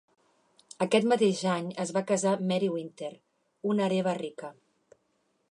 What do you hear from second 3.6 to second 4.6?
una hereva rica.